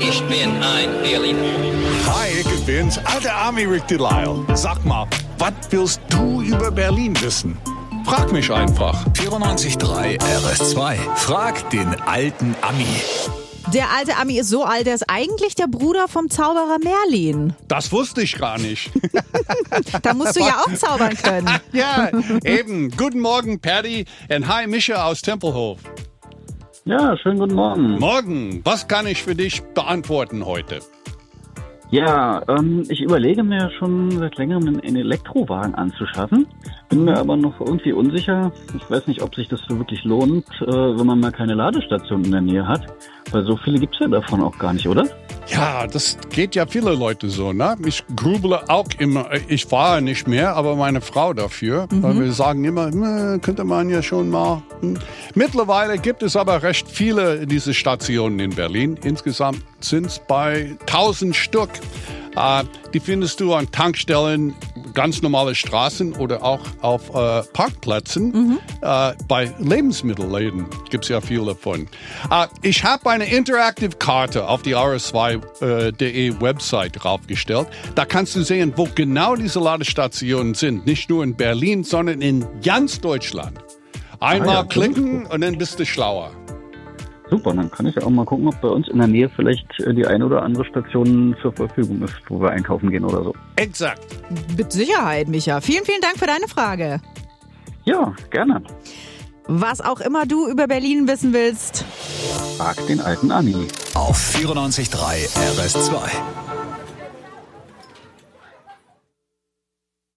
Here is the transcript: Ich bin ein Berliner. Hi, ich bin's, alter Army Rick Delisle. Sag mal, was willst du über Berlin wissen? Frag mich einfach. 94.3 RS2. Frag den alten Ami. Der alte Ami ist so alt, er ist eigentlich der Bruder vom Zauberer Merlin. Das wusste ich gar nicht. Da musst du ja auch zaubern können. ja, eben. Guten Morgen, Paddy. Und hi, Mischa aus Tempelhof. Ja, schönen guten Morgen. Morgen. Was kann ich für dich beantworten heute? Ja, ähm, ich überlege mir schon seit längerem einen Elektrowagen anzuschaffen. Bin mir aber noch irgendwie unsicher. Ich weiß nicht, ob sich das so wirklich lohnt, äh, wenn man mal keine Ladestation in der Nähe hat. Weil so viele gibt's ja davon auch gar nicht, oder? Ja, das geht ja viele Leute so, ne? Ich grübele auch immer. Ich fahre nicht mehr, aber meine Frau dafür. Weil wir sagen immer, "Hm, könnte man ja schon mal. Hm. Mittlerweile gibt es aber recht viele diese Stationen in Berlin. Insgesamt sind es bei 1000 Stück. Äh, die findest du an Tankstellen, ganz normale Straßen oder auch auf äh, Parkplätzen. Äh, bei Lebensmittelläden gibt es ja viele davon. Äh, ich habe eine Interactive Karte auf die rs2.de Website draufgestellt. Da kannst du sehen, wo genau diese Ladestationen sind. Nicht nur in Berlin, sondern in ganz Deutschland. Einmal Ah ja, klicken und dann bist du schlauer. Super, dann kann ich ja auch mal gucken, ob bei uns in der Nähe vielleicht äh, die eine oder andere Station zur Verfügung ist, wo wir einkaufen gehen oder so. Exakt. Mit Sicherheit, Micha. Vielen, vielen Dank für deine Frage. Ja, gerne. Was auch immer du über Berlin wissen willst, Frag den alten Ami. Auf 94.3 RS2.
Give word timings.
Ich 0.00 0.20
bin 0.22 0.62
ein 0.62 0.90
Berliner. 1.02 1.38
Hi, 2.06 2.40
ich 2.40 2.64
bin's, 2.66 2.98
alter 2.98 3.32
Army 3.32 3.64
Rick 3.64 3.86
Delisle. 3.86 4.44
Sag 4.54 4.84
mal, 4.84 5.06
was 5.38 5.52
willst 5.70 6.00
du 6.08 6.42
über 6.42 6.72
Berlin 6.72 7.14
wissen? 7.20 7.56
Frag 8.04 8.32
mich 8.32 8.50
einfach. 8.50 9.06
94.3 9.12 10.18
RS2. 10.18 10.96
Frag 11.16 11.70
den 11.70 11.94
alten 12.00 12.56
Ami. 12.62 12.86
Der 13.72 13.90
alte 13.90 14.16
Ami 14.16 14.38
ist 14.38 14.48
so 14.48 14.64
alt, 14.64 14.86
er 14.86 14.94
ist 14.94 15.04
eigentlich 15.08 15.54
der 15.54 15.66
Bruder 15.66 16.08
vom 16.08 16.30
Zauberer 16.30 16.78
Merlin. 16.82 17.52
Das 17.68 17.92
wusste 17.92 18.22
ich 18.22 18.36
gar 18.38 18.58
nicht. 18.58 18.90
Da 20.02 20.14
musst 20.14 20.36
du 20.36 20.40
ja 20.40 20.62
auch 20.64 20.74
zaubern 20.74 21.14
können. 21.16 21.50
ja, 21.72 22.10
eben. 22.44 22.90
Guten 22.96 23.20
Morgen, 23.20 23.60
Paddy. 23.60 24.06
Und 24.34 24.48
hi, 24.48 24.66
Mischa 24.66 25.04
aus 25.04 25.22
Tempelhof. 25.22 25.78
Ja, 26.88 27.18
schönen 27.18 27.38
guten 27.38 27.54
Morgen. 27.54 27.98
Morgen. 27.98 28.62
Was 28.64 28.88
kann 28.88 29.06
ich 29.06 29.22
für 29.22 29.34
dich 29.34 29.60
beantworten 29.74 30.46
heute? 30.46 30.78
Ja, 31.90 32.40
ähm, 32.48 32.82
ich 32.88 33.02
überlege 33.02 33.42
mir 33.44 33.70
schon 33.78 34.10
seit 34.12 34.38
längerem 34.38 34.66
einen 34.66 34.96
Elektrowagen 34.96 35.74
anzuschaffen. 35.74 36.46
Bin 36.88 37.04
mir 37.04 37.18
aber 37.18 37.36
noch 37.36 37.60
irgendwie 37.60 37.92
unsicher. 37.92 38.52
Ich 38.74 38.90
weiß 38.90 39.06
nicht, 39.06 39.20
ob 39.20 39.34
sich 39.34 39.48
das 39.48 39.60
so 39.68 39.76
wirklich 39.76 40.02
lohnt, 40.04 40.46
äh, 40.62 40.66
wenn 40.66 41.06
man 41.06 41.20
mal 41.20 41.30
keine 41.30 41.52
Ladestation 41.52 42.24
in 42.24 42.32
der 42.32 42.40
Nähe 42.40 42.66
hat. 42.66 42.86
Weil 43.30 43.44
so 43.44 43.56
viele 43.64 43.78
gibt's 43.78 43.98
ja 44.00 44.08
davon 44.08 44.42
auch 44.42 44.56
gar 44.58 44.72
nicht, 44.72 44.88
oder? 44.88 45.06
Ja, 45.48 45.86
das 45.86 46.18
geht 46.30 46.54
ja 46.54 46.66
viele 46.66 46.94
Leute 46.94 47.30
so, 47.30 47.52
ne? 47.54 47.74
Ich 47.86 48.04
grübele 48.14 48.68
auch 48.68 48.88
immer. 48.98 49.28
Ich 49.48 49.64
fahre 49.64 50.02
nicht 50.02 50.28
mehr, 50.28 50.54
aber 50.56 50.76
meine 50.76 51.00
Frau 51.00 51.32
dafür. 51.32 51.86
Weil 51.90 52.20
wir 52.20 52.32
sagen 52.32 52.64
immer, 52.64 52.86
"Hm, 52.90 53.40
könnte 53.40 53.64
man 53.64 53.88
ja 53.88 54.02
schon 54.02 54.28
mal. 54.28 54.62
Hm. 54.80 54.98
Mittlerweile 55.34 55.96
gibt 55.98 56.22
es 56.22 56.36
aber 56.36 56.62
recht 56.62 56.86
viele 56.90 57.46
diese 57.46 57.72
Stationen 57.72 58.38
in 58.40 58.50
Berlin. 58.54 58.98
Insgesamt 59.02 59.62
sind 59.80 60.06
es 60.06 60.18
bei 60.18 60.76
1000 60.86 61.34
Stück. 61.34 61.70
Äh, 62.36 62.64
die 62.92 63.00
findest 63.00 63.40
du 63.40 63.54
an 63.54 63.70
Tankstellen, 63.72 64.54
ganz 64.98 65.22
normale 65.22 65.54
Straßen 65.54 66.14
oder 66.14 66.42
auch 66.42 66.58
auf 66.80 67.10
äh, 67.10 67.44
Parkplätzen. 67.52 68.58
Äh, 68.82 69.12
bei 69.28 69.54
Lebensmittelläden 69.60 70.66
gibt 70.90 71.04
es 71.04 71.08
ja 71.08 71.20
viele 71.20 71.46
davon. 71.46 71.86
Äh, 72.32 72.48
ich 72.62 72.82
habe 72.82 73.08
eine 73.08 73.30
Interactive 73.30 73.90
Karte 73.96 74.48
auf 74.48 74.62
die 74.62 74.74
rs2.de 74.74 76.40
Website 76.40 76.96
draufgestellt. 77.00 77.68
Da 77.94 78.06
kannst 78.06 78.34
du 78.34 78.42
sehen, 78.42 78.72
wo 78.74 78.88
genau 78.92 79.36
diese 79.36 79.60
Ladestationen 79.60 80.54
sind. 80.54 80.84
Nicht 80.84 81.08
nur 81.08 81.22
in 81.22 81.36
Berlin, 81.36 81.84
sondern 81.84 82.20
in 82.20 82.44
ganz 82.64 83.00
Deutschland. 83.00 83.56
Einmal 84.18 84.48
Ah 84.48 84.60
ja, 84.62 84.64
klicken 84.64 85.26
und 85.26 85.42
dann 85.42 85.58
bist 85.58 85.78
du 85.78 85.86
schlauer. 85.86 86.32
Super, 87.30 87.52
dann 87.54 87.70
kann 87.70 87.86
ich 87.86 87.94
ja 87.94 88.02
auch 88.02 88.10
mal 88.10 88.24
gucken, 88.24 88.48
ob 88.48 88.60
bei 88.60 88.68
uns 88.68 88.88
in 88.88 88.98
der 88.98 89.06
Nähe 89.06 89.28
vielleicht 89.28 89.66
äh, 89.80 89.94
die 89.94 90.06
eine 90.06 90.24
oder 90.24 90.42
andere 90.42 90.64
Station 90.64 91.36
zur 91.42 91.52
Verfügung 91.52 92.02
ist, 92.02 92.14
wo 92.28 92.40
wir 92.40 92.50
einkaufen 92.50 92.90
gehen 92.90 93.04
oder 93.04 93.22
so. 93.22 93.34
Exakt. 93.56 94.06
Mit 94.56 94.72
Sicherheit, 94.72 95.28
Micha. 95.28 95.60
Vielen, 95.60 95.84
vielen 95.84 96.00
Dank 96.00 96.18
für 96.18 96.26
deine 96.26 96.48
Frage. 96.48 97.00
Ja, 97.84 98.14
gerne. 98.30 98.62
Was 99.46 99.80
auch 99.80 100.00
immer 100.00 100.26
du 100.26 100.46
über 100.46 100.66
Berlin 100.66 101.08
wissen 101.08 101.32
willst, 101.32 101.84
Frag 102.58 102.86
den 102.88 103.00
alten 103.00 103.30
Ami. 103.30 103.54
Auf 103.94 104.18
94.3 104.34 105.28
RS2. 105.56 106.47